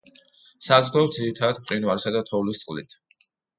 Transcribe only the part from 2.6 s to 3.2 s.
წყლით.